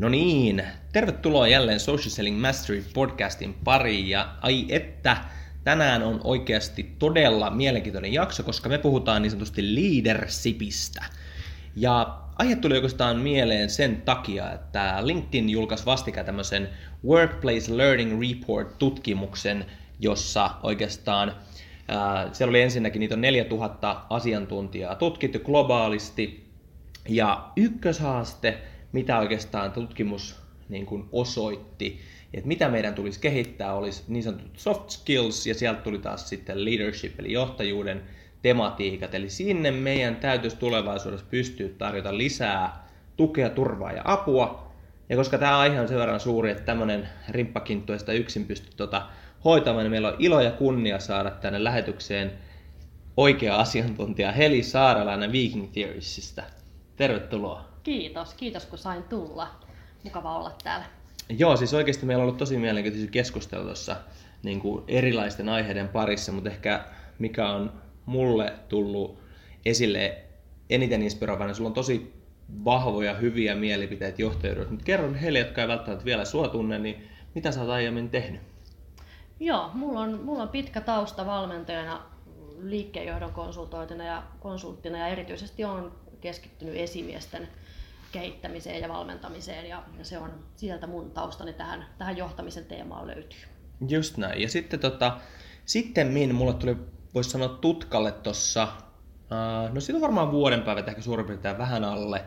[0.00, 0.62] No niin,
[0.92, 5.16] tervetuloa jälleen Social Selling Mastery podcastin pariin ja ai että
[5.64, 11.04] tänään on oikeasti todella mielenkiintoinen jakso, koska me puhutaan niin sanotusti leadershipistä.
[11.76, 16.68] Ja aihe tuli oikeastaan mieleen sen takia, että LinkedIn julkaisi vastikään tämmöisen
[17.06, 19.66] Workplace Learning Report-tutkimuksen,
[19.98, 21.34] jossa oikeastaan
[21.88, 26.50] ää, siellä oli ensinnäkin niitä on 4000 asiantuntijaa tutkittu globaalisti,
[27.08, 28.58] ja ykköshaaste
[28.92, 32.00] mitä oikeastaan tutkimus niin kuin osoitti,
[32.34, 36.64] että mitä meidän tulisi kehittää, olisi niin sanotut soft skills, ja sieltä tuli taas sitten
[36.64, 38.02] leadership, eli johtajuuden
[38.42, 39.14] tematiikat.
[39.14, 44.70] Eli sinne meidän täytyisi tulevaisuudessa pystyä tarjota lisää tukea, turvaa ja apua.
[45.08, 49.06] Ja koska tämä aihe on sen verran suuri, että tämmöinen rimppakinttu sitä yksin pysty tuota
[49.44, 52.32] hoitamaan, niin meillä on ilo ja kunnia saada tänne lähetykseen
[53.16, 56.42] oikea asiantuntija Heli Saaralainen Viking Theoriesista.
[56.96, 57.69] Tervetuloa.
[57.82, 59.50] Kiitos, kiitos kun sain tulla.
[60.04, 60.86] Mukava olla täällä.
[61.28, 63.96] Joo, siis oikeasti meillä on ollut tosi mielenkiintoisia keskustelua tuossa
[64.42, 66.84] niin kuin erilaisten aiheiden parissa, mutta ehkä
[67.18, 67.72] mikä on
[68.06, 69.18] mulle tullut
[69.66, 70.18] esille
[70.70, 72.20] eniten inspiroivana, sulla on tosi
[72.64, 77.52] vahvoja, hyviä mielipiteitä johtajuudesta, mutta kerron heille, jotka ei välttämättä vielä sua tunne, niin mitä
[77.52, 78.40] sä oot aiemmin tehnyt?
[79.40, 82.02] Joo, mulla on, mulla on pitkä tausta valmentajana,
[82.62, 87.48] liikkeenjohdon konsultoitina ja konsulttina ja erityisesti on keskittynyt esimiesten
[88.12, 93.40] kehittämiseen ja valmentamiseen ja, se on sieltä mun taustani tähän, tähän johtamisen teemaan löytyy.
[93.88, 94.42] Just näin.
[94.42, 95.18] Ja sitten tota,
[95.64, 96.76] sitten mulle tuli,
[97.14, 101.84] voisi sanoa tutkalle tuossa, uh, no siitä on varmaan vuoden päivät ehkä suurin piirtein vähän
[101.84, 102.24] alle,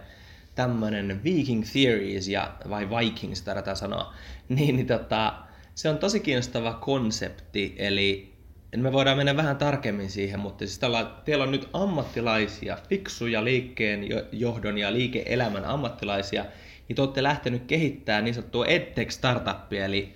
[0.56, 4.14] tämmöinen Viking Theories, ja, vai Vikings tarvitaan sanoa,
[4.50, 5.34] niin, niin tota,
[5.76, 8.33] se on tosi kiinnostava konsepti, eli
[8.82, 14.08] me voidaan mennä vähän tarkemmin siihen, mutta siis tällä, teillä on nyt ammattilaisia, fiksuja liikkeen
[14.32, 16.46] johdon ja liike-elämän ammattilaisia,
[16.88, 20.14] niin te olette lähtenyt kehittämään niin sanottua EdTech-startuppia, eli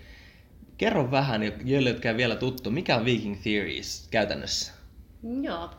[0.77, 4.73] kerro vähän, joille jotka vielä tuttu, mikä on Viking Theories käytännössä?
[5.41, 5.69] Joo.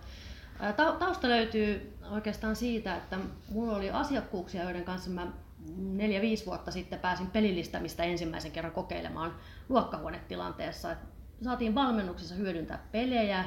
[0.99, 3.19] Tausta löytyy oikeastaan siitä, että
[3.49, 5.33] mulla oli asiakkuuksia, joiden kanssa mä
[5.77, 9.34] neljä 5 vuotta sitten pääsin pelillistämistä ensimmäisen kerran kokeilemaan
[9.69, 10.97] luokkahuonetilanteessa
[11.43, 13.44] saatiin valmennuksessa hyödyntää pelejä,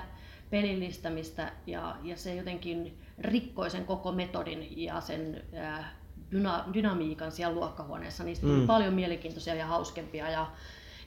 [0.50, 5.96] pelillistämistä ja, ja se jotenkin rikkoi sen koko metodin ja sen ää,
[6.32, 8.24] dyna, dynamiikan siellä luokkahuoneessa.
[8.24, 8.68] Niistä tuli mm.
[8.68, 10.48] paljon mielenkiintoisia ja hauskempia ja,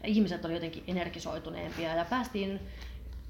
[0.03, 2.61] ja ihmiset oli jotenkin energisoituneempia ja päästiin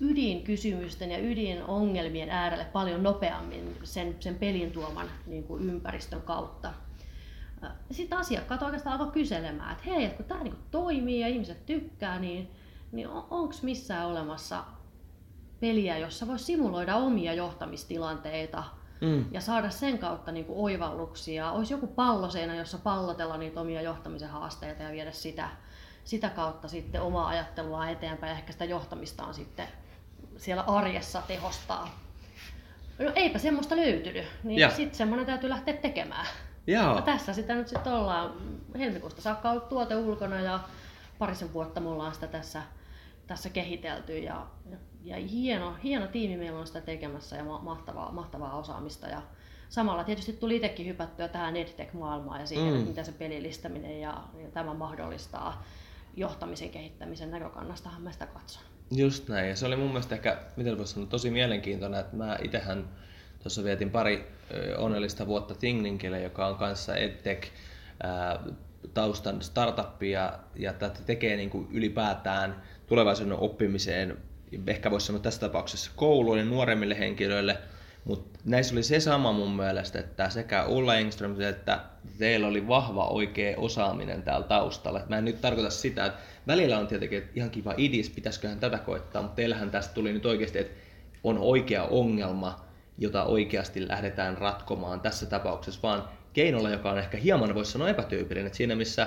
[0.01, 6.73] ydinkysymysten ja ydinongelmien äärelle paljon nopeammin sen, sen pelin tuoman niin kuin ympäristön kautta.
[7.91, 12.19] Sitten asiakkaat oikeastaan alkoi kyselemään, että hei, että kun tämä niin toimii ja ihmiset tykkää,
[12.19, 12.51] niin
[12.95, 14.65] niin on, onko missään olemassa
[15.61, 18.65] peliä, jossa voi simuloida omia johtamistilanteita
[19.01, 19.25] mm.
[19.31, 21.51] ja saada sen kautta niin kuin oivalluksia.
[21.51, 25.49] Olisi joku palloseinä, jossa pallotella niitä omia johtamisen haasteita ja viedä sitä,
[26.05, 29.67] sitä kautta sitten omaa ajattelua eteenpäin ja ehkä sitä johtamistaan sitten
[30.37, 31.89] siellä arjessa tehostaa.
[32.99, 36.27] No eipä semmoista löytynyt, niin sitten semmoinen täytyy lähteä tekemään.
[36.67, 36.97] Joo.
[36.97, 38.33] Ja tässä sitä nyt sitten ollaan
[38.79, 40.61] helmikuusta saakka ollut tuote ulkona ja
[41.19, 42.63] parisen vuotta me ollaan sitä tässä
[43.27, 44.47] tässä kehitelty ja,
[45.05, 49.07] ja hieno, hieno tiimi meillä on sitä tekemässä ja mahtavaa, mahtavaa osaamista.
[49.07, 49.23] Ja
[49.69, 52.81] samalla tietysti tuli itsekin hypättyä tähän EdTech-maailmaan ja siihen, mm.
[52.81, 55.65] mitä se pelillistäminen ja, ja tämä mahdollistaa
[56.17, 58.63] johtamisen kehittämisen näkökannastahan mä sitä katson.
[58.91, 62.39] Just näin, ja se oli mun mielestä ehkä, miten voisi sanoa, tosi mielenkiintoinen, että mä
[62.43, 62.89] itsehän
[63.43, 64.33] tuossa vietin pari
[64.79, 67.51] onnellista vuotta Thingningille, joka on kanssa EdTech
[68.95, 74.17] taustan startuppia ja tätä tekee niin kuin ylipäätään tulevaisuuden oppimiseen,
[74.67, 77.59] ehkä voisi sanoa tässä tapauksessa kouluille, nuoremmille henkilöille,
[78.05, 81.81] mutta näissä oli se sama mun mielestä, että sekä Ulla Engström että
[82.19, 85.01] teillä oli vahva oikea osaaminen täällä taustalla.
[85.01, 88.79] Et mä en nyt tarkoita sitä, että välillä on tietenkin ihan kiva idis, pitäisiköhän tätä
[88.79, 90.75] koittaa, mutta teillähän tästä tuli nyt oikeasti, että
[91.25, 92.65] on oikea ongelma,
[92.99, 98.47] jota oikeasti lähdetään ratkomaan tässä tapauksessa, vaan keinolla, joka on ehkä hieman, voisi sanoa epätyypillinen.
[98.47, 99.07] Että siinä missä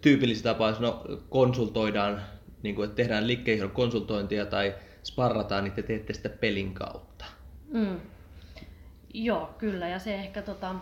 [0.00, 2.22] tyypillisissä tapauksissa no, konsultoidaan
[2.62, 4.74] niin kuin, että tehdään liikkeenjohdon konsultointia tai
[5.04, 7.24] sparrataan, niin te teette sitä pelin kautta.
[7.72, 8.00] Mm.
[9.14, 9.88] Joo, kyllä.
[9.88, 10.74] Ja se ehkä tota,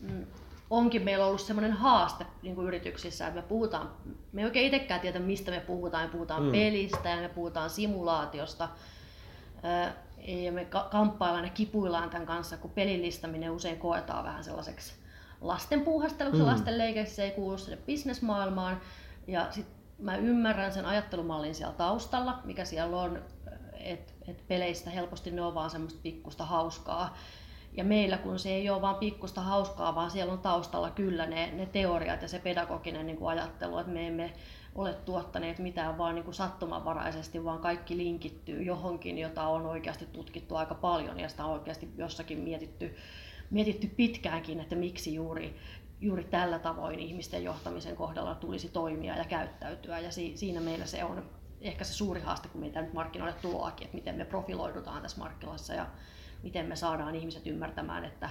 [0.00, 0.26] mm,
[0.70, 3.90] onkin meillä ollut sellainen haaste niin kuin yrityksissä, että me puhutaan,
[4.32, 6.04] me ei oikein itsekään tiedä, mistä me puhutaan.
[6.04, 6.52] Me puhutaan mm.
[6.52, 8.68] pelistä ja me puhutaan simulaatiosta.
[10.26, 14.94] Ja me kamppaillaan ja kipuillaan tämän kanssa, kun pelillistäminen usein koetaan vähän sellaiseksi
[15.40, 16.46] lasten puuhasteluksi, mm.
[16.46, 18.80] lasten leikeksi, se ei kuulu sinne bisnesmaailmaan.
[19.26, 23.22] Ja sitten mä ymmärrän sen ajattelumallin siellä taustalla, mikä siellä on,
[23.72, 27.16] että et peleistä helposti ne on vaan semmoista pikkusta hauskaa.
[27.76, 31.50] Ja meillä kun se ei ole vain pikkusta hauskaa, vaan siellä on taustalla kyllä ne,
[31.52, 34.32] ne teoriat ja se pedagoginen niin kuin ajattelu, että me emme
[34.74, 40.56] ole tuottaneet mitään vaan niin kuin sattumanvaraisesti, vaan kaikki linkittyy johonkin, jota on oikeasti tutkittu
[40.56, 42.96] aika paljon ja sitä on oikeasti jossakin mietitty,
[43.50, 45.56] mietitty pitkäänkin, että miksi juuri,
[46.02, 49.98] juuri tällä tavoin ihmisten johtamisen kohdalla tulisi toimia ja käyttäytyä.
[49.98, 51.22] Ja si, siinä meillä se on
[51.60, 55.74] ehkä se suuri haaste, kun meitä nyt markkinoille tuloakin, että miten me profiloidutaan tässä markkinassa
[55.74, 55.86] ja
[56.42, 58.30] miten me saadaan ihmiset ymmärtämään, että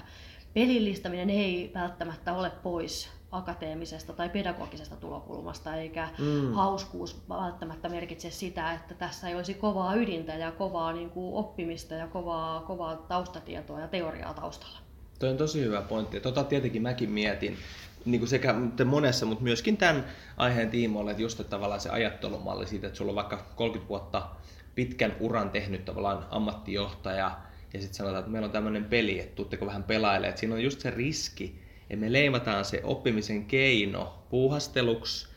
[0.54, 6.54] pelillistäminen ei välttämättä ole pois akateemisesta tai pedagogisesta tulokulmasta, eikä mm.
[6.54, 11.94] hauskuus välttämättä merkitse sitä, että tässä ei olisi kovaa ydintä ja kovaa niin kuin oppimista
[11.94, 14.91] ja kovaa, kovaa taustatietoa ja teoriaa taustalla.
[15.22, 16.20] Tuo on tosi hyvä pointti.
[16.20, 17.58] Tota tietenkin mäkin mietin
[18.06, 20.06] niin kuin sekä monessa, mutta myöskin tämän
[20.38, 24.30] aiheen tiimoilla, että just että tavallaan se ajattelumalli siitä, että sulla on vaikka 30 vuotta
[24.76, 27.38] pitkän uran tehnyt tavallaan ammattijohtaja,
[27.74, 30.30] ja sitten sanotaan, että meillä on tämmöinen peli, että tuutteko vähän pelailemaan.
[30.30, 31.60] Että siinä on just se riski,
[31.90, 35.28] että me leimataan se oppimisen keino puuhasteluksi,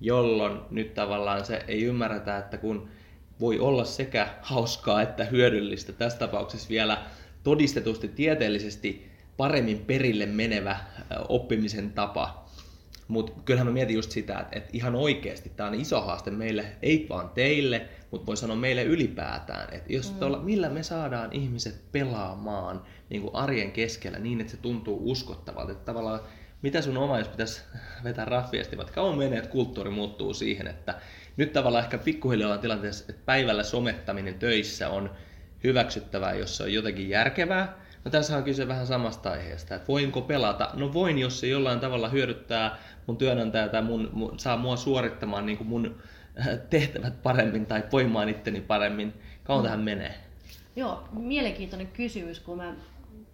[0.00, 2.88] jolloin nyt tavallaan se ei ymmärretä, että kun
[3.40, 7.02] voi olla sekä hauskaa että hyödyllistä, tässä tapauksessa vielä
[7.42, 9.09] todistetusti tieteellisesti
[9.40, 10.76] paremmin perille menevä
[11.28, 12.44] oppimisen tapa.
[13.08, 16.64] Mutta kyllähän mä mietin just sitä, että, että ihan oikeasti tämä on iso haaste meille,
[16.82, 20.18] ei vaan teille, mutta voi sanoa meille ylipäätään, että jos mm.
[20.18, 25.72] tuolla, millä me saadaan ihmiset pelaamaan niin kuin arjen keskellä niin, että se tuntuu uskottavalta,
[25.72, 26.20] että tavallaan
[26.62, 27.62] mitä sun oma, jos pitäisi
[28.04, 30.94] vetää raffiasti, vaikka kauan menee, että kulttuuri muuttuu siihen, että
[31.36, 35.10] nyt tavallaan ehkä pikkuhiljaa on tilanteessa, että päivällä somettaminen töissä on
[35.64, 40.20] hyväksyttävää, jos se on jotenkin järkevää, No tässä on kyse vähän samasta aiheesta, että voinko
[40.20, 40.70] pelata?
[40.74, 45.46] No voin, jos se jollain tavalla hyödyttää mun työnantaja tai mun, mun, saa mua suorittamaan
[45.46, 45.96] niin kuin mun
[46.70, 49.14] tehtävät paremmin tai voimaan itteni paremmin.
[49.44, 49.64] Kauan mm.
[49.64, 50.14] tähän menee?
[50.76, 52.74] Joo, mielenkiintoinen kysymys, kun mä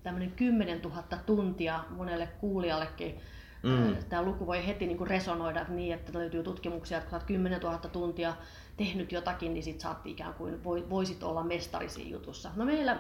[0.03, 3.21] tämmöinen 10 000 tuntia monelle kuulijallekin
[3.62, 3.97] Mm.
[4.09, 7.61] Tämä luku voi heti niin kuin resonoida niin, että löytyy tutkimuksia, että kun olet 10
[7.61, 8.35] 000 tuntia
[8.77, 12.51] tehnyt jotakin, niin sit saat ikään kuin voisit olla mestari siinä jutussa.
[12.57, 12.99] No meillä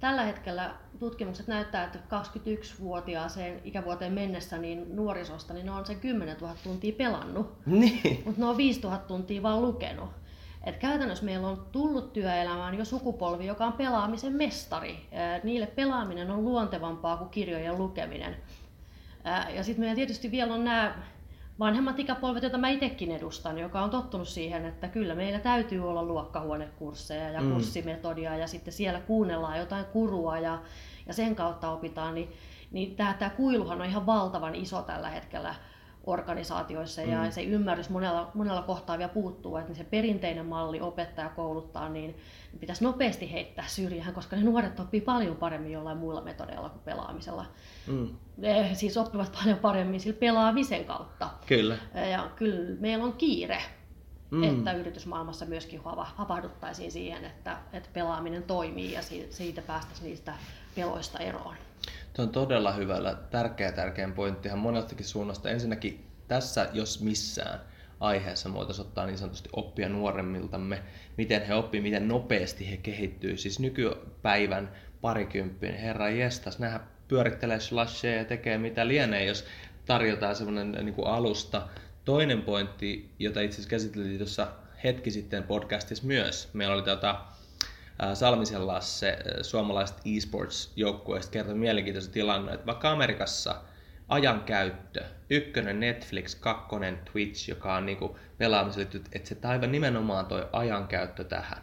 [0.00, 6.36] Tällä hetkellä tutkimukset näyttää, että 21-vuotiaaseen ikävuoteen mennessä niin nuorisosta niin ne on sen 10
[6.40, 8.22] 000 tuntia pelannut, niin.
[8.24, 10.10] mutta ne on 5 000 tuntia vaan lukenut.
[10.64, 15.08] Et käytännössä meillä on tullut työelämään jo sukupolvi, joka on pelaamisen mestari.
[15.44, 18.36] Niille pelaaminen on luontevampaa kuin kirjojen lukeminen.
[19.54, 20.94] Ja sitten meillä tietysti vielä on nämä
[21.58, 26.02] vanhemmat ikäpolvet, joita mä itsekin edustan, joka on tottunut siihen, että kyllä meillä täytyy olla
[26.02, 27.52] luokkahuonekursseja ja mm.
[27.52, 30.58] kurssimetodia ja sitten siellä kuunnellaan jotain kurua ja,
[31.06, 32.32] ja sen kautta opitaan, niin,
[32.70, 35.54] niin tämä, tämä kuiluhan on ihan valtavan iso tällä hetkellä
[36.06, 37.12] organisaatioissa mm.
[37.12, 42.16] ja se ymmärrys monella, monella kohtaa vielä puuttuu, että se perinteinen malli opettaja kouluttaa, niin
[42.60, 47.46] pitäisi nopeasti heittää syrjään, koska ne nuoret oppii paljon paremmin jollain muilla metodeilla kuin pelaamisella.
[47.86, 48.08] Mm.
[48.36, 51.28] Ne siis oppivat paljon paremmin sillä pelaamisen kautta.
[51.46, 51.76] Kyllä.
[52.10, 53.62] Ja kyllä meillä on kiire,
[54.30, 54.42] mm.
[54.42, 55.80] että yritysmaailmassa myöskin
[56.14, 59.00] havahduttaisiin siihen, että, että pelaaminen toimii ja
[59.30, 60.34] siitä päästäisiin niistä
[60.74, 61.54] peloista eroon.
[62.16, 65.50] Tuo on todella hyvällä, tärkeä tärkeä pointtihan monestakin suunnasta.
[65.50, 67.60] Ensinnäkin tässä, jos missään,
[68.00, 70.82] aiheessa voitaisiin ottaa niin sanotusti oppia nuoremmiltamme,
[71.16, 73.36] miten he oppii, miten nopeasti he kehittyy.
[73.36, 79.44] Siis nykypäivän parikymppinen, herra jestas, nähdään pyörittelee slasheja ja tekee mitä lienee, jos
[79.84, 81.68] tarjotaan semmoinen niin alusta.
[82.04, 84.48] Toinen pointti, jota itse asiassa käsiteltiin tuossa
[84.84, 87.20] hetki sitten podcastissa myös, meillä oli tota,
[88.14, 93.62] Salmisen Lasse suomalaiset esports-joukkueesta kertoi mielenkiintoisen tilanne, että vaikka Amerikassa
[94.08, 101.24] ajankäyttö, ykkönen Netflix, kakkonen Twitch, joka on niinku pelaamiselle, että se aivan nimenomaan toi ajankäyttö
[101.24, 101.62] tähän.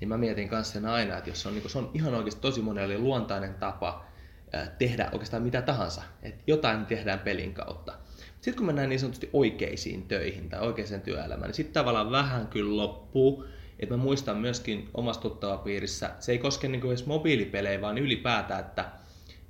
[0.00, 2.40] Niin mä mietin kanssa sen aina, että jos se on, niinku, se on ihan oikeasti
[2.40, 4.04] tosi monelle luontainen tapa
[4.78, 7.92] tehdä oikeastaan mitä tahansa, että jotain tehdään pelin kautta.
[8.40, 12.76] Sitten kun mennään niin sanotusti oikeisiin töihin tai oikeaan työelämään, niin sitten tavallaan vähän kyllä
[12.76, 13.44] loppuu
[13.80, 18.84] et mä muistan myöskin omassa tuttavapiirissä, se ei koske niin edes mobiilipelejä, vaan ylipäätään, että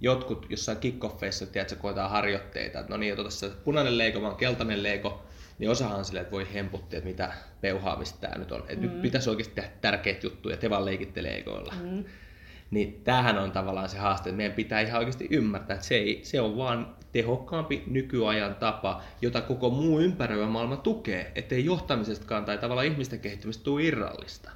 [0.00, 4.82] jotkut jossain kickoffeissa, tiedätkö, koetaan harjoitteita, että no niin, ota se punainen leiko, vaan keltainen
[4.82, 5.22] leiko,
[5.58, 8.64] niin osahan silleen, että voi hemputtia, että mitä peuhaamista tämä nyt on.
[8.68, 8.82] Et mm.
[8.82, 11.74] Nyt pitäisi oikeasti tehdä tärkeitä juttuja, te vaan leikitte leikoilla.
[11.82, 12.04] Mm.
[12.70, 16.20] Niin tämähän on tavallaan se haaste, että meidän pitää ihan oikeasti ymmärtää, että se, ei,
[16.24, 22.58] se on vaan tehokkaampi nykyajan tapa, jota koko muu ympäröivä maailma tukee, ettei johtamisestakaan tai
[22.58, 24.50] tavallaan ihmisten kehittymistä tule irrallista.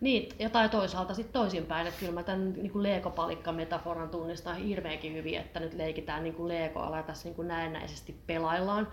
[0.00, 5.14] Niin, ja tai toisaalta sitten toisinpäin, että kyllä mä tämän niin kuin Lego-palikka-metaforan tunnistan hirveänkin
[5.14, 8.88] hyvin, että nyt leikitään niin kuin Legoalla ja tässä niin näennäisesti pelaillaan.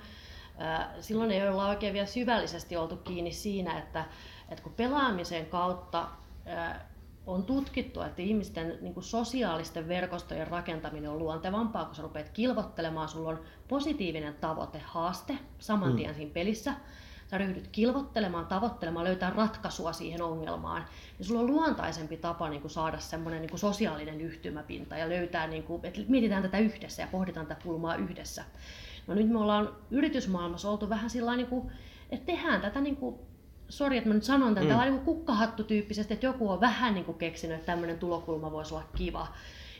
[0.99, 4.05] Silloin ei olla oikein vielä syvällisesti oltu kiinni siinä, että,
[4.49, 6.07] että kun pelaamisen kautta
[7.27, 13.09] on tutkittu, että ihmisten niin kuin sosiaalisten verkostojen rakentaminen on luontevampaa, kun sä rupeat kilvottelemaan,
[13.09, 16.15] sulla on positiivinen tavoite, haaste saman tien mm.
[16.15, 16.73] siinä pelissä,
[17.27, 20.85] sä ryhdyt kilvottelemaan, tavoittelemaan, löytää ratkaisua siihen ongelmaan,
[21.17, 25.47] niin sulla on luontaisempi tapa niin kuin saada semmoinen niin kuin sosiaalinen yhtymäpinta ja löytää,
[25.47, 28.43] niin kuin, että mietitään tätä yhdessä ja pohditaan tätä pulmaa yhdessä.
[29.07, 31.71] No nyt me ollaan yritysmaailmassa oltu vähän sillä niin kuin,
[32.09, 33.15] että tehdään tätä niin kuin
[33.69, 34.81] sori, että mä nyt sanon tätä, mm.
[34.81, 39.27] niin kukkahattu-tyyppisesti, että joku on vähän niin kuin keksinyt, että tämmöinen tulokulma voisi olla kiva.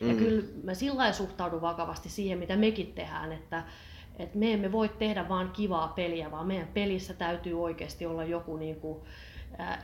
[0.01, 0.09] Mm.
[0.09, 3.63] Ja kyllä mä sillä suhtaudun vakavasti siihen, mitä mekin tehdään, että,
[4.19, 8.57] että me emme voi tehdä vaan kivaa peliä, vaan meidän pelissä täytyy oikeasti olla joku
[8.57, 8.99] niin kuin,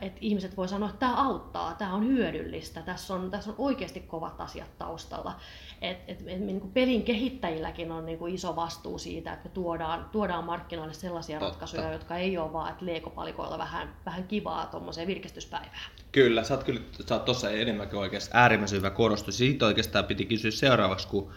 [0.00, 4.00] että ihmiset voi sanoa, että tämä auttaa, tämä on hyödyllistä, tässä on, tässä on oikeasti
[4.00, 5.40] kovat asiat taustalla.
[5.80, 9.54] Et, et, et, niin kuin pelin kehittäjilläkin on niin kuin iso vastuu siitä, että me
[9.54, 11.50] tuodaan, tuodaan markkinoille sellaisia Totta.
[11.50, 15.90] ratkaisuja, jotka ei ole vaan, että leekopalikoilla vähän, vähän kivaa tuommoiseen virkistyspäivään.
[16.12, 19.38] Kyllä, sä oot kyllä sä oot tossa enemmänkin oikeasti äärimmäisen hyvä korostus.
[19.38, 21.32] Siitä oikeastaan piti kysyä seuraavaksi, kun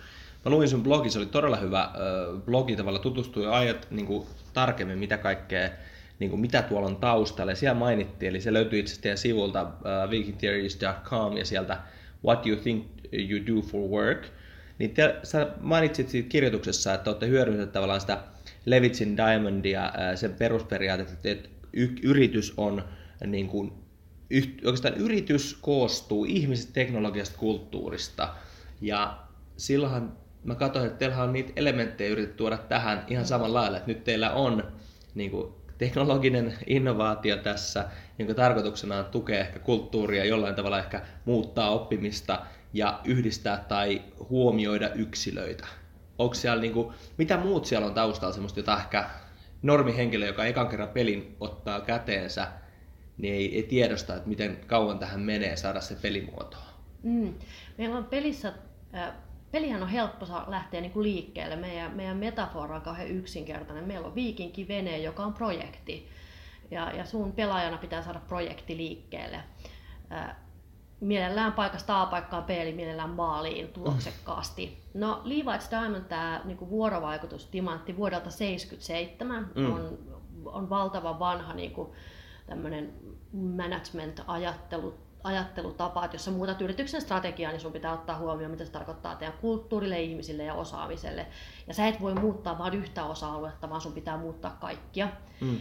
[0.45, 1.91] Mä luin sun blogi, se oli todella hyvä
[2.45, 5.69] blogi, tavalla tutustui ajat niin kuin, tarkemmin, mitä kaikkea
[6.19, 7.51] niin kuin mitä tuolla on taustalla.
[7.51, 11.77] Ja siellä mainittiin, eli se löytyy itse asiassa sivulta uh, vikingtheories.com ja sieltä
[12.25, 14.25] What you think you do for work.
[14.79, 18.23] Niin te, sä mainitsit siitä kirjoituksessa, että olette hyödyntäneet tavallaan sitä
[18.65, 21.49] Levitsin Diamondia, uh, sen perusperiaatetta, että
[22.03, 22.83] yritys on
[23.25, 23.71] niin kuin,
[24.65, 28.33] oikeastaan yritys koostuu ihmisestä, teknologiasta, kulttuurista.
[28.81, 29.19] Ja
[29.57, 33.91] silloinhan mä katsoin, että teillä on niitä elementtejä yritetty tuoda tähän ihan samalla lailla, että
[33.91, 34.63] nyt teillä on
[35.15, 37.85] niin kuin, teknologinen innovaatio tässä,
[38.19, 44.89] jonka tarkoituksena on tukea ehkä kulttuuria, jollain tavalla ehkä muuttaa oppimista ja yhdistää tai huomioida
[44.89, 45.67] yksilöitä.
[46.17, 49.09] Onko siellä niinku, mitä muut siellä on taustalla semmoista, jota ehkä
[49.61, 52.47] normihenkilö, joka ekan kerran pelin ottaa käteensä,
[53.17, 56.57] niin ei, ei tiedosta, että miten kauan tähän menee saada se pelimuoto.
[57.03, 57.33] Mm.
[57.77, 58.53] Meillä on pelissä
[58.95, 59.13] äh,
[59.55, 61.55] pelihän on helppo lähteä niin kuin liikkeelle.
[61.55, 63.87] Meidän, meidän metafora on kauhean yksinkertainen.
[63.87, 66.09] Meillä on viikinkivene, joka on projekti.
[66.71, 69.43] Ja, ja sun pelaajana pitää saada projekti liikkeelle.
[70.99, 74.83] mielellään paikasta A paikkaan B, eli mielellään maaliin tuloksekkaasti.
[74.93, 79.73] No Levi's Diamond, tämä niin vuorovaikutus timantti vuodelta 77 mm.
[79.73, 79.97] on,
[80.45, 81.89] on valtava vanha niin kuin,
[83.33, 88.71] management-ajattelu ajattelutapa, että jos sä muutat yrityksen strategiaa, niin sun pitää ottaa huomioon, mitä se
[88.71, 91.27] tarkoittaa teidän kulttuurille, ihmisille ja osaamiselle.
[91.67, 95.09] Ja sä et voi muuttaa vain yhtä osa-aluetta, vaan sun pitää muuttaa kaikkia.
[95.41, 95.57] Mm.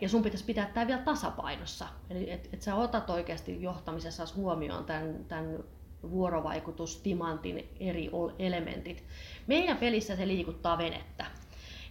[0.00, 1.88] Ja sun pitäisi pitää tämä vielä tasapainossa.
[2.10, 5.58] Eli että et sä otat oikeasti johtamisessa huomioon tämän, tämän
[6.10, 9.04] vuorovaikutustimantin eri elementit.
[9.46, 11.26] Meidän pelissä se liikuttaa venettä.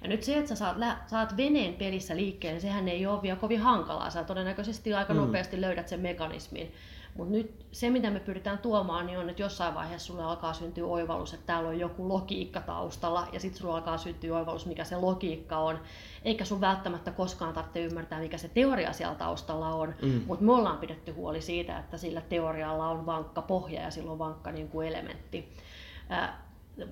[0.06, 3.60] Ja nyt se, että sä saat, saat veneen pelissä liikkeelle, sehän ei ole vielä kovin
[3.60, 4.10] hankalaa.
[4.10, 5.20] Sä todennäköisesti aika mm.
[5.20, 6.74] nopeasti löydät sen mekanismin.
[7.18, 10.86] Mutta nyt se, mitä me pyritään tuomaan, niin on, että jossain vaiheessa sulle alkaa syntyä
[10.86, 14.96] oivallus, että täällä on joku logiikka taustalla, ja sitten sulle alkaa syntyä oivallus, mikä se
[14.96, 15.80] logiikka on.
[16.24, 20.22] Eikä sun välttämättä koskaan tarvitse ymmärtää, mikä se teoria siellä taustalla on, mm.
[20.28, 24.20] mutta me ollaan pidetty huoli siitä, että sillä teorialla on vankka pohja ja sillä on
[24.20, 25.50] vankka niin kuin elementti.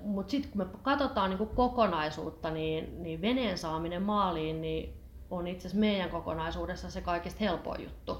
[0.02, 4.94] Mutta sitten kun me katsotaan niin kuin kokonaisuutta, niin, niin veneen saaminen maaliin niin
[5.30, 8.18] on itse asiassa meidän kokonaisuudessa se kaikista helpoin juttu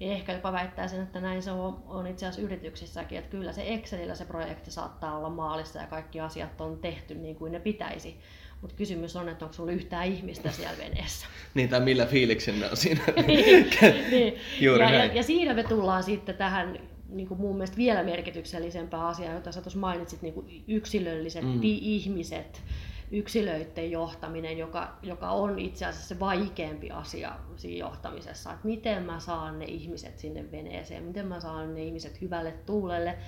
[0.00, 4.14] ehkä jopa väittäisin, että näin se on, on itse asiassa yrityksissäkin, että kyllä se Excelillä
[4.14, 8.16] se projekti saattaa olla maalissa ja kaikki asiat on tehty niin kuin ne pitäisi.
[8.60, 11.26] Mutta kysymys on, että onko sulla yhtään ihmistä siellä veneessä.
[11.54, 13.00] niin, tai millä fiiliksen ne on siinä.
[13.26, 13.70] niin,
[14.10, 14.34] niin.
[14.60, 19.06] Juuri ja, ja, ja siinä me tullaan sitten tähän niin kuin mun mielestä vielä merkityksellisempää
[19.06, 21.58] asiaa, jota sä tuossa mainitsit, niin kuin yksilölliset mm.
[21.62, 22.62] ihmiset,
[23.10, 28.52] yksilöiden johtaminen, joka, joka on itse asiassa se vaikeampi asia siinä johtamisessa.
[28.52, 33.18] Että miten mä saan ne ihmiset sinne veneeseen, miten mä saan ne ihmiset hyvälle tuulelle,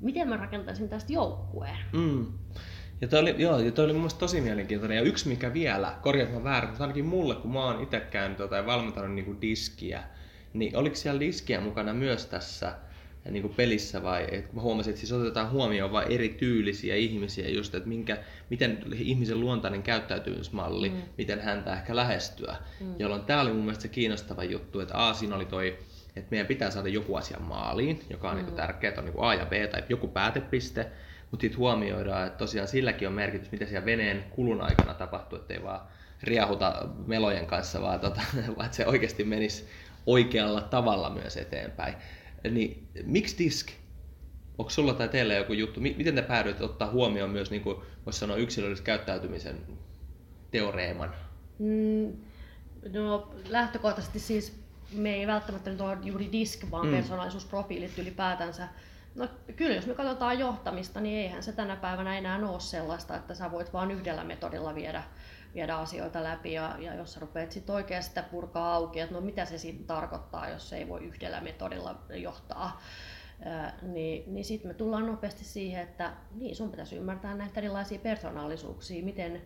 [0.00, 1.78] miten mä rakentaisin tästä joukkueen.
[1.92, 2.26] Mm.
[3.00, 4.96] Ja toi oli, joo, ja toi oli mun mielestä tosi mielenkiintoinen.
[4.96, 8.38] Ja yksi mikä vielä, korjaat mä väärin, mutta ainakin mulle, kun mä oon itse käynyt
[8.38, 10.02] tota ja valmentanut niin diskiä,
[10.52, 12.72] niin oliko siellä diskiä mukana myös tässä
[13.30, 17.48] niin kuin pelissä vai et mä huomasin, että siis otetaan huomioon vain eri tyylisiä ihmisiä
[17.48, 18.18] just, että minkä,
[18.50, 21.02] miten ihmisen luontainen käyttäytymismalli, mm.
[21.18, 22.56] miten häntä ehkä lähestyä.
[22.80, 22.94] Mm.
[22.98, 25.78] Jolloin tämä oli mun mielestä se kiinnostava juttu, että A, siinä oli toi,
[26.16, 28.56] että meidän pitää saada joku asia maaliin, joka on niinku mm.
[28.56, 30.86] niin tärkeää, että on niin A ja B tai joku päätepiste,
[31.30, 35.62] mutta sitten huomioidaan, että tosiaan silläkin on merkitys, mitä siellä veneen kulun aikana tapahtuu, ettei
[35.62, 35.80] vaan
[36.22, 38.20] riahuta melojen kanssa, vaan, tota,
[38.56, 39.68] vaan että se oikeasti menisi
[40.06, 41.94] oikealla tavalla myös eteenpäin.
[42.50, 43.68] Niin miksi disk?
[44.58, 45.80] Onko sulla tai teillä joku juttu?
[45.80, 49.56] Miten te päädyit ottaa huomioon myös, niin kuin voisi sanoa, yksilöllisen käyttäytymisen
[50.50, 51.14] teoreeman?
[51.58, 52.12] Mm,
[52.92, 56.92] no lähtökohtaisesti siis me ei välttämättä nyt ole juuri disk, vaan mm.
[56.92, 58.68] persoonallisuusprofiilit ylipäätänsä.
[59.14, 63.34] No kyllä, jos me katsotaan johtamista, niin eihän se tänä päivänä enää ole sellaista, että
[63.34, 65.02] sä voit vain yhdellä metodilla viedä,
[65.54, 66.52] viedä asioita läpi.
[66.52, 69.86] Ja, ja jos sä rupeat sitten oikein sitä purkaa auki, että no mitä se sitten
[69.86, 72.82] tarkoittaa, jos se ei voi yhdellä metodilla johtaa,
[73.44, 77.98] ää, niin, niin sitten me tullaan nopeasti siihen, että niin sun pitäisi ymmärtää näitä erilaisia
[77.98, 79.42] persoonallisuuksia, miten,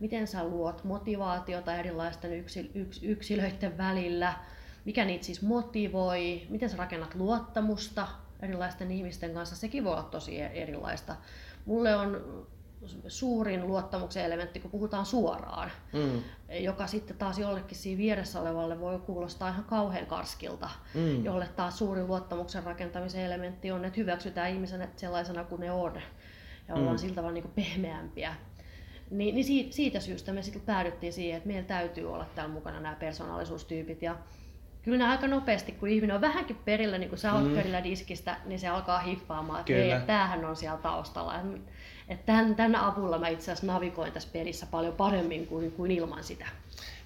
[0.00, 4.34] miten sä luot motivaatiota erilaisten yksi, yks, yksilöiden välillä,
[4.84, 8.08] mikä niitä siis motivoi, miten sä rakennat luottamusta
[8.42, 11.16] erilaisten ihmisten kanssa, sekin voi olla tosi erilaista.
[11.66, 12.46] Mulle on
[13.08, 16.22] suurin luottamuksen elementti, kun puhutaan suoraan, mm.
[16.60, 21.24] joka sitten taas jollekin siinä vieressä olevalle voi kuulostaa ihan kauhean karskilta, mm.
[21.24, 26.00] jolle taas suurin luottamuksen rakentamisen elementti on, että hyväksytään ihmisen sellaisena kuin ne on
[26.68, 26.98] ja ollaan mm.
[26.98, 28.34] siltä tavalla niin pehmeämpiä.
[29.10, 32.94] Niin, niin siitä syystä me sitten päädyttiin siihen, että meillä täytyy olla täällä mukana nämä
[32.94, 34.02] persoonallisuustyypit.
[34.02, 34.16] Ja
[34.82, 37.54] kyllä aika nopeasti, kun ihminen on vähänkin perillä, niin kuin sä oot mm.
[37.54, 41.34] perillä diskistä, niin se alkaa hiffaamaan, että hei, tämähän on siellä taustalla.
[42.08, 46.24] Että tämän, tämän avulla mä itse asiassa navigoin tässä pelissä paljon paremmin kuin, kuin ilman
[46.24, 46.46] sitä.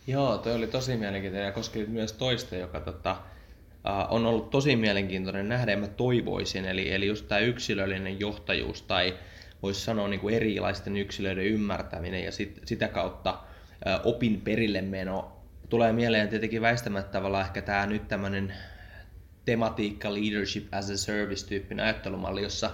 [0.07, 4.77] Joo, toi oli tosi mielenkiintoinen ja koski myös toista, joka tota, uh, on ollut tosi
[4.77, 6.65] mielenkiintoinen nähdä ja mä toivoisin.
[6.65, 9.15] Eli, eli just tämä yksilöllinen johtajuus tai
[9.63, 15.33] voisi sanoa niin kuin erilaisten yksilöiden ymmärtäminen ja sit, sitä kautta uh, opin perille meno
[15.69, 18.55] tulee mieleen tietenkin väistämättä tavallaan ehkä tämä nyt tämmöinen
[19.45, 22.71] tematiikka leadership as a service tyyppinen ajattelumalli, jossa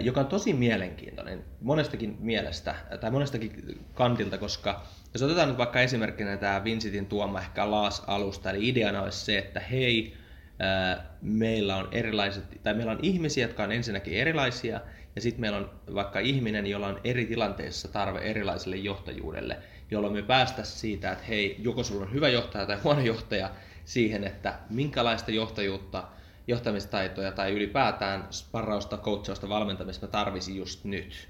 [0.00, 6.36] joka on tosi mielenkiintoinen monestakin mielestä tai monestakin kantilta, koska jos otetaan nyt vaikka esimerkkinä
[6.36, 10.14] tämä Vincitin tuoma ehkä LAS-alusta, eli ideana olisi se, että hei,
[10.60, 14.80] eh, meillä on erilaiset, tai meillä on ihmisiä, jotka on ensinnäkin erilaisia,
[15.16, 19.58] ja sitten meillä on vaikka ihminen, jolla on eri tilanteissa tarve erilaiselle johtajuudelle
[19.92, 23.50] jolloin me päästä siitä, että hei, joko sulla on hyvä johtaja tai huono johtaja,
[23.84, 26.04] siihen, että minkälaista johtajuutta,
[26.46, 31.28] johtamistaitoja tai ylipäätään sparrausta, coachausta, valmentamista mä tarvisin just nyt.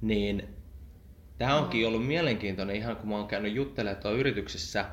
[0.00, 0.48] Niin
[1.38, 4.84] tämä onkin ollut mielenkiintoinen, ihan kun mä oon käynyt juttelemaan tuolla yrityksissä,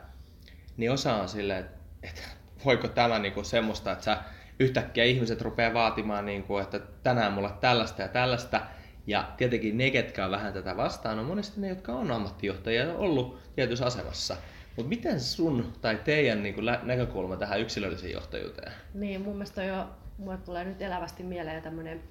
[0.77, 2.21] niin osa on silleen, että, että
[2.65, 4.17] voiko tämä niinku semmoista, että sä
[4.59, 8.61] yhtäkkiä ihmiset rupeaa vaatimaan, niinku, että tänään mulla tällaista ja tällaista,
[9.07, 12.93] ja tietenkin ne, ketkä on vähän tätä vastaan, on monesti ne, jotka on ammattijohtajia ja
[12.93, 14.37] ollut tietyssä asemassa.
[14.75, 18.71] Mutta miten sun tai teidän niin kuin, näkökulma tähän yksilölliseen johtajuuteen?
[18.93, 22.03] Niin, mun mielestä jo, mulle tulee nyt elävästi mieleen tämmöinen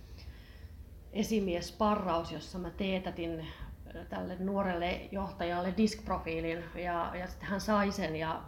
[1.13, 3.47] esimiesparraus, jossa mä teetätin
[4.09, 8.43] tälle nuorelle johtajalle diskprofiilin ja, ja sitten hän sai sen ja,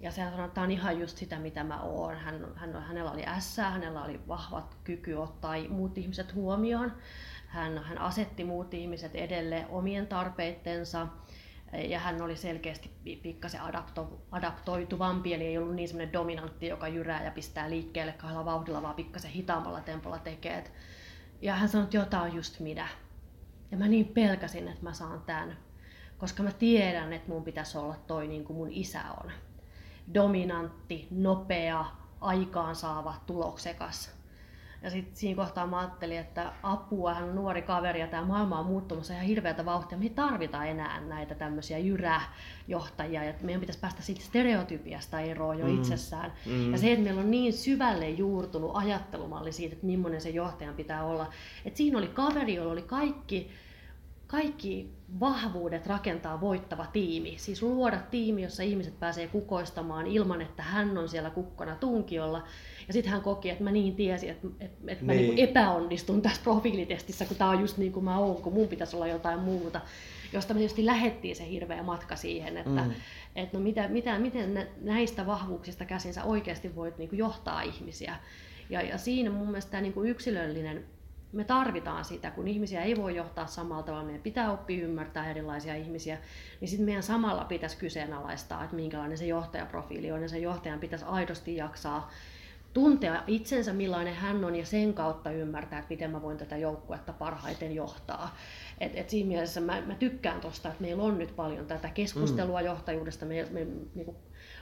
[0.00, 2.16] ja se sanoi, että tämä on ihan just sitä mitä mä oon.
[2.16, 6.92] Hän, hän, hänellä oli S, hänellä oli vahvat kyky ottaa muut ihmiset huomioon.
[7.46, 11.06] Hän, hän asetti muut ihmiset edelle omien tarpeittensa
[11.72, 12.90] ja hän oli selkeästi
[13.22, 18.44] pikkasen adapto, adaptoituvampi, eli ei ollut niin semmoinen dominantti, joka jyrää ja pistää liikkeelle kahdella
[18.44, 20.64] vauhdilla, vaan pikkasen hitaammalla tempolla tekee.
[21.42, 22.88] Ja hän sanoi, että tämä on just minä.
[23.70, 25.56] Ja mä niin pelkäsin, että mä saan tämän,
[26.18, 29.32] koska mä tiedän, että mun pitäisi olla toi niin kuin mun isä on.
[30.14, 31.84] Dominantti, nopea,
[32.20, 34.21] aikaansaava, tuloksekas
[34.82, 38.58] ja sitten siinä kohtaa mä ajattelin, että apua, hän on nuori kaveri ja tämä maailma
[38.58, 39.98] on muuttumassa ihan hirveätä vauhtia.
[39.98, 45.66] Me ei tarvita enää näitä tämmöisiä jyräjohtajia ja meidän pitäisi päästä siitä stereotypiasta eroon jo
[45.66, 45.74] mm.
[45.74, 46.32] itsessään.
[46.46, 46.72] Mm.
[46.72, 51.04] Ja se, että meillä on niin syvälle juurtunut ajattelumalli siitä, että millainen se johtajan pitää
[51.04, 51.26] olla.
[51.64, 53.50] Että siinä oli kaveri, jolla oli kaikki
[54.32, 54.90] kaikki
[55.20, 57.34] vahvuudet rakentaa voittava tiimi.
[57.38, 62.44] Siis luoda tiimi, jossa ihmiset pääsee kukoistamaan ilman, että hän on siellä kukkona tunkiolla.
[62.86, 65.06] Ja sitten hän koki, että mä niin tiesin, että, että, että niin.
[65.06, 68.68] mä niin epäonnistun tässä profiilitestissä, kun tämä on just niin kuin mä oon, kun mun
[68.68, 69.80] pitäisi olla jotain muuta.
[70.32, 72.92] Josta me tietysti lähettiin se hirveä matka siihen, että, mm.
[73.36, 78.16] että no mitä, mitä, miten näistä vahvuuksista käsin sä oikeasti voit niin kuin johtaa ihmisiä.
[78.70, 80.84] Ja, ja siinä mun mielestä tämä niin kuin yksilöllinen
[81.32, 85.74] me tarvitaan sitä, kun ihmisiä ei voi johtaa samalla tavalla, meidän pitää oppia ymmärtää erilaisia
[85.74, 86.18] ihmisiä,
[86.60, 91.04] niin sitten meidän samalla pitäisi kyseenalaistaa, että minkälainen se johtajaprofiili on, ja sen johtajan pitäisi
[91.04, 92.10] aidosti jaksaa
[92.74, 97.12] tuntea itsensä, millainen hän on, ja sen kautta ymmärtää, että miten mä voin tätä joukkuetta
[97.12, 98.36] parhaiten johtaa.
[98.80, 102.60] Et, et siinä mielessä mä, mä tykkään tuosta, että meillä on nyt paljon tätä keskustelua
[102.60, 102.66] mm.
[102.66, 104.16] johtajuudesta, me, me niin kuin,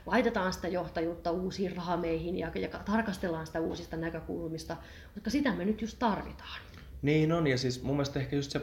[0.07, 4.77] laitetaan sitä johtajuutta uusiin rahameihin ja, ja tarkastellaan sitä uusista näkökulmista,
[5.15, 6.61] koska sitä me nyt just tarvitaan.
[7.03, 8.61] Niin on, ja siis mun mielestä ehkä just se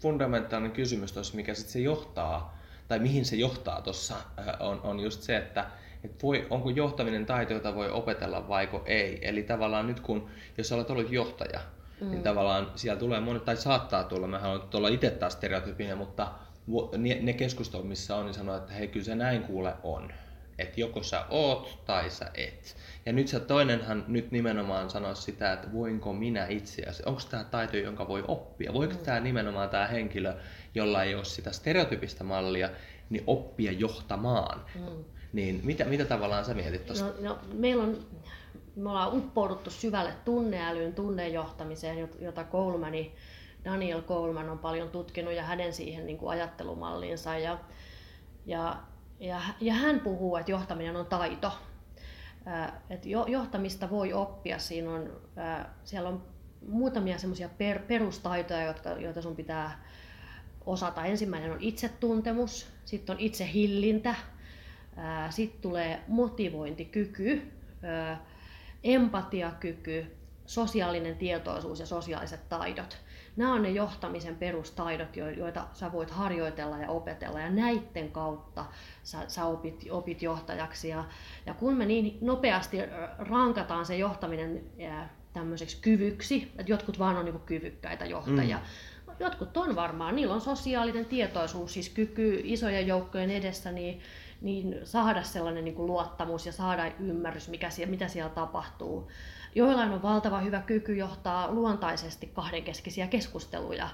[0.00, 2.58] fundamentaalinen kysymys tuossa, mikä sitten se johtaa,
[2.88, 4.16] tai mihin se johtaa tuossa,
[4.60, 5.70] on, on just se, että
[6.04, 9.18] et voi, onko johtaminen taito, jota voi opetella vaiko ei.
[9.22, 12.10] Eli tavallaan nyt kun, jos olet ollut johtaja, niin mm.
[12.10, 16.32] niin tavallaan siellä tulee monet, tai saattaa tulla, mä haluan olla itse taas stereotypinen, mutta
[17.20, 20.12] ne keskustelut, missä on, niin sanoo, että hei, kyllä se näin kuule on
[20.60, 22.76] että joko sä oot tai sä et.
[23.06, 27.44] Ja nyt se toinenhan nyt nimenomaan sanoo sitä, että voinko minä itse asiassa, onko tämä
[27.44, 28.72] taito, jonka voi oppia?
[28.72, 29.00] Voiko mm.
[29.00, 30.34] tämä nimenomaan tämä henkilö,
[30.74, 32.70] jolla ei ole sitä stereotypista mallia,
[33.10, 34.64] niin oppia johtamaan?
[34.74, 35.04] Mm.
[35.32, 37.04] Niin mitä, mitä tavallaan sä mietit tuosta?
[37.04, 37.98] No, no, meillä on,
[38.76, 43.14] me ollaan uppouduttu syvälle tunneälyyn, tunnejohtamiseen, jota Colemani,
[43.64, 47.38] Daniel Coleman on paljon tutkinut ja hänen siihen niin kuin ajattelumalliinsa.
[47.38, 47.58] Ja,
[48.46, 48.76] ja,
[49.20, 51.52] ja, ja hän puhuu, että johtaminen on taito.
[52.90, 54.58] Että johtamista voi oppia.
[54.58, 55.20] Siinä on,
[55.84, 56.22] siellä on
[56.68, 59.84] muutamia semmoisia per, perustaitoja, jotka, joita sun pitää
[60.66, 61.04] osata.
[61.04, 64.14] Ensimmäinen on itsetuntemus, sitten on itsehillintä,
[65.30, 67.42] sitten tulee motivointikyky,
[68.84, 70.06] empatiakyky,
[70.46, 72.96] sosiaalinen tietoisuus ja sosiaaliset taidot.
[73.36, 78.64] Nämä on ne johtamisen perustaidot, joita sä voit harjoitella ja opetella ja näiden kautta
[79.02, 80.88] sä, sä opit, opit johtajaksi.
[80.88, 81.04] Ja,
[81.46, 82.78] ja kun me niin nopeasti
[83.18, 84.60] rankataan se johtaminen
[85.32, 88.64] tämmöiseksi kyvyksi, että jotkut vaan on niin kyvykkäitä johtajia, mm
[89.20, 94.00] jotkut on varmaan, niillä on sosiaalinen tietoisuus, siis kyky isojen joukkojen edessä, niin,
[94.40, 99.10] niin saada sellainen niin kuin luottamus ja saada ymmärrys, mikä siellä, mitä siellä tapahtuu.
[99.54, 103.88] Joillain on valtava hyvä kyky johtaa luontaisesti kahdenkeskisiä keskusteluja.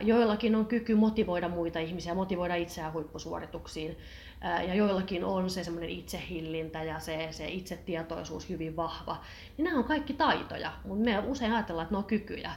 [0.00, 3.98] Joillakin on kyky motivoida muita ihmisiä, motivoida itseään huippusuorituksiin.
[4.42, 9.16] Ja joillakin on se semmoinen itsehillintä ja se, se itsetietoisuus hyvin vahva.
[9.56, 12.52] Niin nämä on kaikki taitoja, mutta me usein ajatellaan, että ne on kykyjä.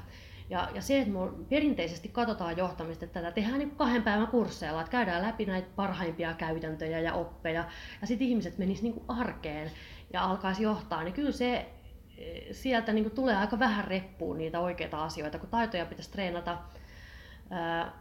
[0.52, 4.82] Ja, ja se, että me perinteisesti katsotaan johtamista, että tätä tehdään niin kahden päivän kursseilla,
[4.82, 7.66] että käydään läpi näitä parhaimpia käytäntöjä ja oppeja,
[8.02, 9.72] ja sitten ihmiset menisivät niin arkeen
[10.14, 11.56] ja alkaisi johtaa, niin kyllä se
[12.18, 16.58] eh, sieltä niin tulee aika vähän reppuun niitä oikeita asioita, kun taitoja pitäisi treenata.
[17.50, 17.92] Ää,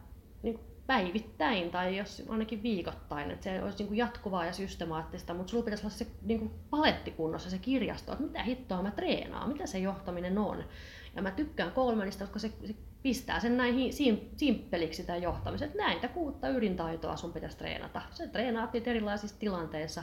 [0.43, 5.65] niin päivittäin tai jos ainakin viikoittain, että se olisi niin jatkuvaa ja systemaattista, mutta sulla
[5.65, 9.79] pitäisi olla se niin paletti kunnossa, se kirjasto, että mitä hittoa mä treenaan, mitä se
[9.79, 10.65] johtaminen on.
[11.17, 13.93] Ja mä tykkään Colemanista, koska se, se pistää sen näin
[14.37, 18.03] simppeliksi tämän johtamisen, että näitä kuutta ydintaitoa sun pitäisi treenata.
[18.11, 20.03] Se treenaat niitä erilaisissa tilanteissa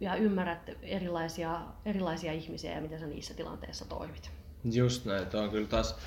[0.00, 4.30] ja ymmärrät erilaisia, erilaisia ihmisiä ja miten sä niissä tilanteissa toimit.
[4.64, 5.98] Just näin, on kyllä taas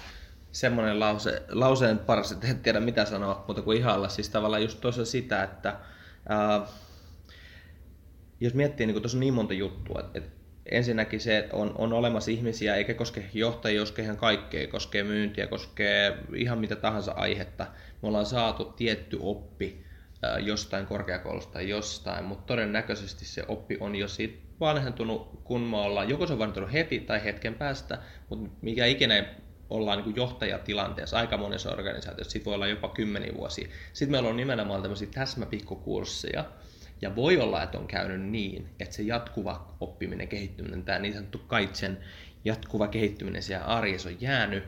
[0.51, 4.09] semmoinen lause, lauseen paras, että et tiedä mitä sanoa, mutta kuin ihalla.
[4.09, 5.75] Siis tavallaan just tuossa sitä, että
[6.29, 6.61] ää,
[8.39, 10.31] jos miettii, niin tuossa on niin monta juttua, että, että
[10.65, 15.47] ensinnäkin se, että on, on olemassa ihmisiä, eikä koske johtajia, koskee ihan kaikkea, koskee myyntiä,
[15.47, 17.67] koskee ihan mitä tahansa aihetta.
[18.01, 19.83] Me ollaan saatu tietty oppi
[20.39, 26.09] jostain korkeakoulusta tai jostain, mutta todennäköisesti se oppi on jo siitä vanhentunut, kun me ollaan,
[26.09, 27.97] joko se on vanhentunut heti tai hetken päästä,
[28.29, 29.25] mutta mikä ikinä
[29.71, 33.67] ollaan niin johtajatilanteessa aika monessa organisaatiossa, siitä voi olla jopa kymmeniä vuosia.
[33.93, 36.45] Sitten meillä on nimenomaan tämmöisiä täsmäpikkukursseja,
[37.01, 41.37] ja voi olla, että on käynyt niin, että se jatkuva oppiminen, kehittyminen, tämä niin sanottu
[41.37, 41.97] kaitsen
[42.45, 44.63] jatkuva kehittyminen siellä arjessa on jäänyt.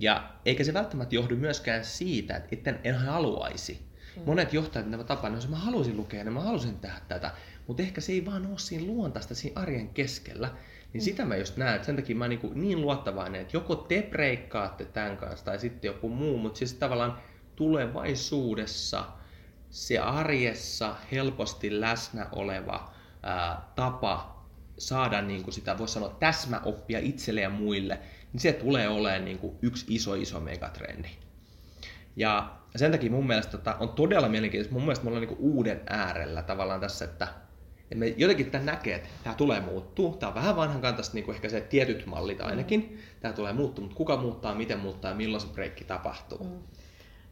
[0.00, 3.78] Ja eikä se välttämättä johdu myöskään siitä, että en, en haluaisi.
[4.16, 4.22] Mm.
[4.26, 7.30] Monet johtajat, mitä mä tapaan, että mä haluaisin lukea, niin mä haluaisin tehdä tätä.
[7.66, 10.50] Mutta ehkä se ei vaan ole siinä luontaista siinä arjen keskellä.
[10.92, 11.04] Niin mm.
[11.04, 14.84] sitä mä just näen, että sen takia mä niin, niin luottavainen, että joko te breikkaatte
[14.84, 17.18] tämän kanssa tai sitten joku muu, mutta siis tavallaan
[17.56, 19.04] tulevaisuudessa–
[19.72, 24.44] se arjessa helposti läsnä oleva ää, tapa
[24.78, 27.98] saada niin kuin sitä, voisi sanoa, täsmäoppia itselle ja muille,
[28.32, 31.08] niin se tulee olemaan niin kuin yksi iso, iso megatrendi.
[32.16, 34.72] Ja sen takia mun mielestä tota, on todella mielenkiintoista.
[34.72, 37.28] Mun mielestä me ollaan niin uuden äärellä tavallaan tässä, että,
[37.92, 40.16] että me jotenkin tämän näkee, että tämä tulee muuttuu.
[40.16, 42.98] Tämä on vähän vanhan kantaista niin kuin ehkä se tietyt mallit ainakin.
[43.20, 46.44] Tämä tulee muuttuu, mutta kuka muuttaa, miten muuttaa ja milloin se breikki tapahtuu.
[46.44, 46.58] Mm.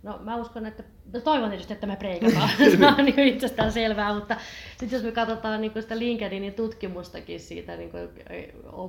[0.03, 4.15] No mä uskon, että no toivon tietysti, että me preikataan, se on niin itsestään selvää,
[4.15, 4.37] mutta
[4.71, 7.91] sitten jos me katsotaan niin sitä LinkedInin tutkimustakin siitä niin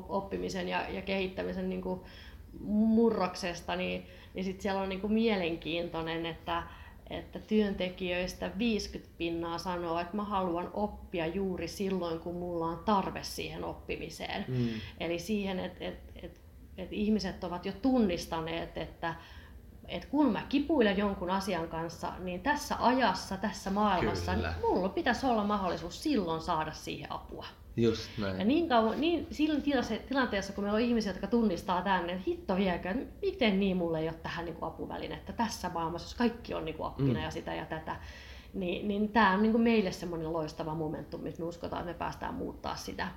[0.10, 1.84] oppimisen ja, ja kehittämisen niin
[2.69, 6.63] murroksesta, niin, niin sitten siellä on niin mielenkiintoinen, että,
[7.13, 13.24] että työntekijöistä 50 pinnaa sanoo, että mä haluan oppia juuri silloin, kun mulla on tarve
[13.24, 14.45] siihen oppimiseen.
[14.47, 14.67] Mm.
[15.00, 16.39] Eli siihen, että, että, että,
[16.78, 19.15] että ihmiset ovat jo tunnistaneet, että
[19.88, 25.26] että kun mä kipuilen jonkun asian kanssa, niin tässä ajassa, tässä maailmassa, niin mulla pitäisi
[25.26, 27.45] olla mahdollisuus silloin saada siihen apua.
[27.82, 28.39] Just näin.
[28.39, 29.63] Ja niin kauan, niin silloin
[30.08, 34.08] tilanteessa, kun meillä on ihmisiä, jotka tunnistaa tänne, että hitto viekö, miten niin mulle ei
[34.08, 37.24] ole tähän niin kuin apuvälinettä tässä maailmassa, jos kaikki on niin kuin appina mm.
[37.24, 37.96] ja sitä ja tätä,
[38.54, 41.98] niin, niin tämä on niin kuin meille semmoinen loistava momentum, missä me uskotaan, että me
[41.98, 43.08] päästään muuttaa sitä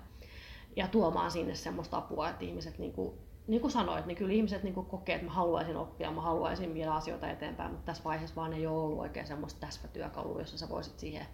[0.77, 3.15] ja tuomaan sinne semmoista apua, että ihmiset niin kuin
[3.47, 6.75] niin kuin sanoit, niin kyllä ihmiset niin kuin kokee, että mä haluaisin oppia, mä haluaisin
[6.75, 10.69] viedä asioita eteenpäin, mutta tässä vaiheessa vaan ei ole ollut oikein semmoista täsmätyökalua, jossa sä
[10.69, 11.27] voisit siihen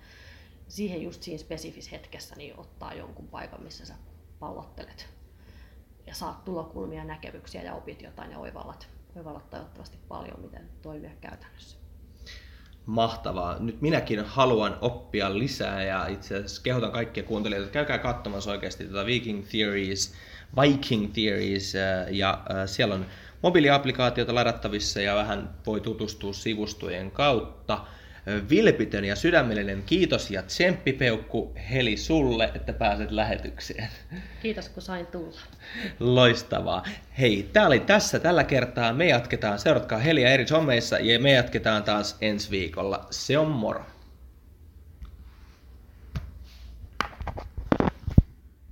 [0.70, 3.94] siihen just siinä spesifis hetkessä niin ottaa jonkun paikan, missä sä
[4.38, 5.08] pallottelet
[6.06, 11.76] ja saat tulokulmia, näkemyksiä ja opit jotain ja oivallat, oivallat toivottavasti paljon, miten toimia käytännössä.
[12.86, 13.58] Mahtavaa.
[13.58, 18.84] Nyt minäkin haluan oppia lisää ja itse asiassa kehotan kaikkia kuuntelijoita, että käykää katsomassa oikeasti
[18.84, 20.14] tuota Viking Theories,
[20.60, 23.06] Viking Theories äh, ja äh, siellä on
[23.42, 27.86] mobiiliaplikaatiota ladattavissa ja vähän voi tutustua sivustojen kautta
[28.50, 33.88] vilpitön ja sydämellinen kiitos ja tsemppipeukku Heli sulle, että pääset lähetykseen.
[34.42, 35.40] Kiitos kun sain tulla.
[36.00, 36.84] Loistavaa.
[37.18, 38.92] Hei, tämä oli tässä tällä kertaa.
[38.92, 43.06] Me jatketaan, seuratkaa Heli ja eri sommeissa ja me jatketaan taas ensi viikolla.
[43.10, 43.86] Se on moro.